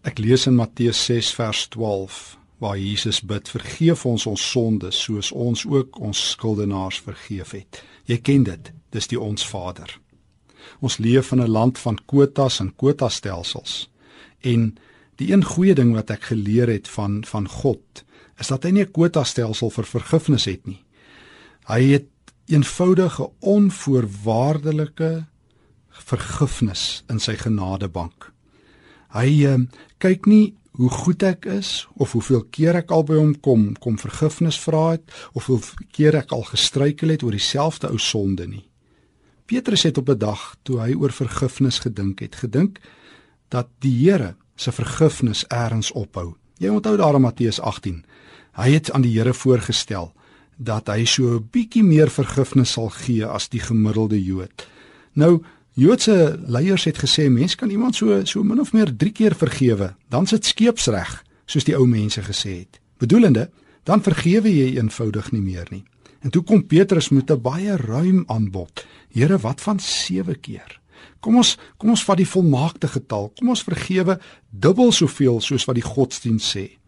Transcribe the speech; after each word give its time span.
Ek 0.00 0.16
lees 0.16 0.46
in 0.48 0.54
Matteus 0.56 0.96
6 1.04 1.34
vers 1.36 1.66
12 1.68 2.38
waar 2.58 2.78
Jesus 2.78 3.20
bid: 3.20 3.48
"Vergeef 3.48 4.06
ons 4.06 4.26
ons 4.26 4.50
sondes 4.50 5.02
soos 5.02 5.32
ons 5.32 5.66
ook 5.66 5.98
ons 6.00 6.30
skuldenaars 6.30 7.00
vergeef 7.00 7.50
het." 7.50 7.82
Jy 8.04 8.18
ken 8.18 8.42
dit, 8.42 8.72
dis 8.90 9.06
die 9.06 9.20
ons 9.20 9.46
Vader. 9.46 10.00
Ons 10.80 10.98
leef 10.98 11.32
in 11.32 11.42
'n 11.42 11.50
land 11.50 11.78
van 11.78 11.98
kwotas 12.06 12.60
en 12.60 12.72
kwotastelsels. 12.76 13.90
En 14.40 14.78
die 15.16 15.32
een 15.32 15.44
goeie 15.44 15.74
ding 15.74 15.92
wat 15.92 16.10
ek 16.10 16.22
geleer 16.22 16.68
het 16.68 16.88
van 16.88 17.24
van 17.24 17.48
God 17.48 18.04
is 18.38 18.48
dat 18.48 18.62
hy 18.62 18.70
nie 18.70 18.84
'n 18.84 18.92
kwotastelsel 18.92 19.70
vir 19.70 19.84
vergifnis 19.84 20.44
het 20.44 20.66
nie. 20.66 20.82
Hy 21.66 21.82
het 21.92 22.08
eenvoudige 22.46 23.30
onvoorwaardelike 23.40 25.26
vergifnis 25.90 27.04
in 27.08 27.18
sy 27.20 27.36
genadebank. 27.36 28.32
Hy 29.14 29.28
uh, 29.46 29.58
kyk 29.98 30.26
nie 30.26 30.54
hoe 30.78 30.90
goed 30.90 31.22
ek 31.22 31.46
is 31.50 31.88
of 32.00 32.12
hoeveel 32.12 32.44
keer 32.54 32.78
ek 32.78 32.92
al 32.94 33.02
by 33.04 33.18
hom 33.18 33.34
kom 33.42 33.74
kom 33.82 33.98
vergifnis 34.00 34.58
vra 34.62 34.92
het 34.94 35.10
of 35.36 35.50
hoeveel 35.50 35.88
keer 35.92 36.16
ek 36.22 36.32
al 36.32 36.46
gestruikel 36.48 37.12
het 37.12 37.24
oor 37.26 37.34
dieselfde 37.36 37.90
ou 37.90 37.98
sonde 37.98 38.46
nie. 38.46 38.64
Petrus 39.50 39.82
het 39.82 39.98
op 39.98 40.08
'n 40.08 40.18
dag 40.18 40.56
toe 40.62 40.80
hy 40.80 40.94
oor 40.94 41.12
vergifnis 41.12 41.78
gedink 41.78 42.20
het, 42.20 42.36
gedink 42.36 42.80
dat 43.48 43.68
die 43.80 43.96
Here 43.98 44.36
se 44.56 44.72
vergifnis 44.72 45.44
eers 45.48 45.92
ophou. 45.92 46.36
Jy 46.58 46.68
onthou 46.68 46.96
daar 46.96 47.14
in 47.14 47.20
Matteus 47.20 47.60
18. 47.60 48.04
Hy 48.52 48.70
het 48.70 48.92
aan 48.92 49.02
die 49.02 49.18
Here 49.18 49.34
voorgestel 49.34 50.12
dat 50.56 50.88
hy 50.88 51.04
so 51.04 51.22
'n 51.36 51.48
bietjie 51.50 51.82
meer 51.82 52.10
vergifnis 52.10 52.72
sal 52.72 52.88
gee 52.88 53.26
as 53.26 53.48
die 53.48 53.60
gemiddelde 53.60 54.24
Jood. 54.24 54.68
Nou 55.12 55.42
Joodse 55.78 56.38
leiers 56.46 56.84
het 56.84 56.98
gesê 56.98 57.28
mens 57.30 57.54
kan 57.54 57.70
iemand 57.70 57.94
so 57.94 58.24
so 58.24 58.42
min 58.42 58.60
of 58.60 58.72
meer 58.72 58.90
3 58.96 59.12
keer 59.12 59.34
vergewe, 59.34 59.94
dan 60.08 60.26
sit 60.26 60.44
skeepsreg, 60.44 61.24
soos 61.46 61.64
die 61.64 61.76
ou 61.76 61.86
mense 61.86 62.22
gesê 62.22 62.56
het. 62.64 62.80
Bedoelende, 62.98 63.50
dan 63.84 64.02
vergewe 64.02 64.50
jy 64.50 64.74
eenvoudig 64.76 65.30
nie 65.32 65.42
meer 65.42 65.66
nie. 65.70 65.84
En 66.20 66.30
toe 66.30 66.42
kom 66.42 66.66
Petrus 66.66 67.08
met 67.08 67.30
'n 67.30 67.40
baie 67.40 67.76
ruim 67.76 68.24
aanbod. 68.26 68.86
Here, 69.12 69.38
wat 69.38 69.60
van 69.60 69.78
7 69.80 70.40
keer? 70.40 70.80
Kom 71.20 71.36
ons 71.36 71.56
kom 71.76 71.90
ons 71.90 72.04
vat 72.04 72.16
die 72.16 72.28
volmaakte 72.28 72.88
getal. 72.88 73.32
Kom 73.38 73.48
ons 73.48 73.62
vergewe 73.62 74.18
dubbel 74.50 74.92
soveel 74.92 75.40
soos 75.40 75.64
wat 75.64 75.74
die 75.74 75.84
godsdiens 75.84 76.56
sê. 76.56 76.80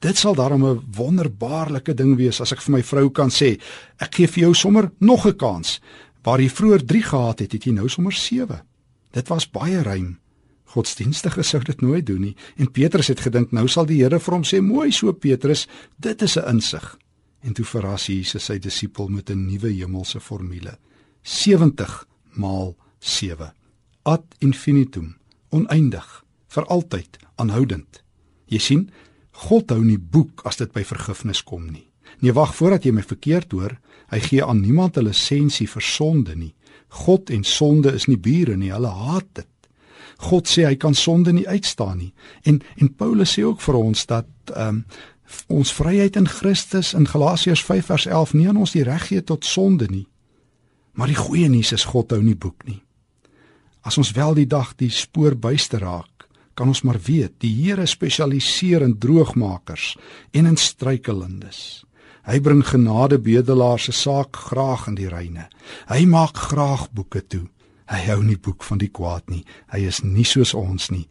Dit 0.00 0.16
sal 0.16 0.34
darem 0.34 0.64
'n 0.64 0.82
wonderbaarlike 0.96 1.94
ding 1.94 2.16
wees 2.16 2.40
as 2.40 2.52
ek 2.52 2.60
vir 2.60 2.72
my 2.72 2.82
vrou 2.82 3.10
kan 3.10 3.30
sê, 3.30 3.58
ek 3.98 4.14
gee 4.14 4.26
vir 4.26 4.42
jou 4.42 4.54
sommer 4.54 4.90
nog 5.00 5.26
'n 5.26 5.36
kans. 5.36 5.80
Waar 6.22 6.40
jy 6.40 6.48
vroeër 6.48 6.84
3 6.84 7.02
gehad 7.02 7.38
het, 7.38 7.52
het 7.52 7.64
jy 7.64 7.72
nou 7.72 7.88
sommer 7.88 8.12
7. 8.12 8.62
Dit 9.10 9.28
was 9.28 9.50
baie 9.50 9.82
ruim. 9.82 10.18
Godsdienstige 10.68 11.42
sou 11.42 11.62
dit 11.64 11.80
nooit 11.80 12.06
doen 12.06 12.20
nie. 12.20 12.36
En 12.56 12.70
Petrus 12.70 13.08
het 13.08 13.20
gedink 13.24 13.52
nou 13.56 13.68
sal 13.68 13.86
die 13.88 14.02
Here 14.02 14.20
vir 14.20 14.34
hom 14.34 14.44
sê: 14.44 14.60
"Mooi 14.60 14.92
so 14.92 15.12
Petrus, 15.12 15.66
dit 15.96 16.22
is 16.22 16.36
'n 16.36 16.48
insig." 16.48 16.98
En 17.40 17.52
toe 17.52 17.64
verras 17.64 18.06
Jesus 18.06 18.44
sy 18.44 18.58
disipel 18.58 19.08
met 19.08 19.30
'n 19.30 19.46
nuwe 19.46 19.72
hemelse 19.72 20.20
formule: 20.20 20.78
70 21.22 22.06
maal 22.32 22.76
7. 22.98 23.52
Ad 24.02 24.24
infinitum, 24.38 25.16
oneindig, 25.50 26.24
vir 26.48 26.64
altyd, 26.64 27.18
aanhoudend. 27.36 28.02
Jy 28.46 28.58
sien, 28.58 28.90
God 29.30 29.70
hou 29.70 29.84
nie 29.84 29.98
boek 29.98 30.40
as 30.44 30.56
dit 30.56 30.72
by 30.72 30.84
vergifnis 30.84 31.42
kom 31.42 31.70
nie. 31.70 31.87
Nee, 32.20 32.32
wag 32.32 32.54
voordat 32.54 32.84
jy 32.84 32.92
my 32.92 33.02
verkeerd 33.02 33.52
hoor. 33.52 33.78
Hy 34.08 34.20
gee 34.20 34.44
aan 34.44 34.60
niemand 34.60 34.96
'n 34.96 35.04
lisensie 35.04 35.68
vir 35.68 35.82
sonde 35.82 36.36
nie. 36.36 36.54
God 36.88 37.30
en 37.30 37.44
sonde 37.44 37.92
is 37.92 38.06
nie 38.06 38.18
bure 38.18 38.56
nie, 38.56 38.72
hulle 38.72 38.88
haat 38.88 39.28
dit. 39.32 39.46
God 40.18 40.48
sê 40.48 40.64
hy 40.66 40.74
kan 40.76 40.94
sonde 40.94 41.32
nie 41.32 41.48
uitstaan 41.48 41.98
nie. 41.98 42.12
En 42.42 42.62
en 42.76 42.94
Paulus 42.94 43.38
sê 43.38 43.44
ook 43.44 43.60
vir 43.60 43.74
ons 43.74 44.06
dat 44.06 44.26
ehm 44.54 44.68
um, 44.68 44.84
ons 45.46 45.72
vryheid 45.72 46.16
in 46.16 46.28
Christus 46.28 46.94
in 46.94 47.06
Galasiërs 47.06 47.62
5 47.62 47.86
vers 47.86 48.06
11 48.06 48.32
nie 48.32 48.48
aan 48.48 48.56
ons 48.56 48.72
die 48.72 48.82
reg 48.82 49.10
gee 49.10 49.22
tot 49.22 49.44
sonde 49.44 49.86
nie. 49.90 50.06
Maar 50.92 51.06
die 51.12 51.18
goeie 51.20 51.48
nuus 51.48 51.72
is 51.72 51.84
God 51.84 52.10
hou 52.10 52.22
nie 52.22 52.34
boek 52.34 52.64
nie. 52.64 52.80
As 53.84 53.98
ons 53.98 54.12
wel 54.16 54.34
die 54.34 54.46
dag 54.46 54.72
die 54.80 54.90
spoor 54.90 55.36
byste 55.36 55.78
raak, 55.78 56.18
kan 56.58 56.68
ons 56.72 56.82
maar 56.82 56.98
weet 56.98 57.36
die 57.44 57.52
Here 57.54 57.86
spesialiseer 57.86 58.82
in 58.82 58.96
droogmakers 58.98 59.92
en 60.32 60.46
in 60.50 60.56
struikelendes. 60.56 61.84
Hy 62.26 62.40
bring 62.40 62.64
genade 62.66 63.18
bedelaars 63.18 63.88
se 63.88 63.92
saak 63.92 64.36
graag 64.36 64.86
in 64.88 64.96
die 64.98 65.08
reine. 65.08 65.48
Hy 65.88 66.04
maak 66.06 66.36
graag 66.50 66.88
boeke 66.92 67.22
toe. 67.26 67.46
Hy 67.88 68.00
hou 68.10 68.22
nie 68.22 68.36
boek 68.36 68.64
van 68.64 68.78
die 68.78 68.90
kwaad 68.92 69.30
nie. 69.32 69.44
Hy 69.72 69.86
is 69.88 70.02
nie 70.04 70.26
soos 70.28 70.54
ons 70.54 70.90
nie. 70.90 71.06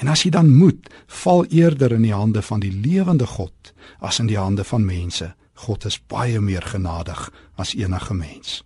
En 0.00 0.08
as 0.08 0.24
jy 0.24 0.30
dan 0.32 0.48
moet, 0.52 0.88
val 1.06 1.44
eerder 1.48 1.92
in 1.92 2.04
die 2.06 2.14
hande 2.14 2.42
van 2.42 2.60
die 2.60 2.72
lewende 2.72 3.26
God 3.26 3.72
as 4.00 4.20
in 4.20 4.28
die 4.28 4.38
hande 4.40 4.64
van 4.64 4.84
mense. 4.84 5.32
God 5.66 5.84
is 5.84 6.00
baie 6.08 6.40
meer 6.40 6.64
genadig 6.64 7.28
as 7.60 7.74
enige 7.76 8.14
mens. 8.16 8.60